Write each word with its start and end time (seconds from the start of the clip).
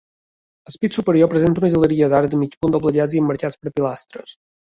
El 0.69 0.77
pis 0.85 0.95
superior 0.99 1.29
presenta 1.33 1.63
una 1.63 1.69
galeria 1.75 2.07
d'arcs 2.15 2.33
de 2.33 2.41
mig 2.45 2.57
punt 2.65 2.75
doblegats 2.77 3.19
i 3.19 3.23
emmarcats 3.25 3.61
per 3.63 3.75
pilastres. 3.79 4.35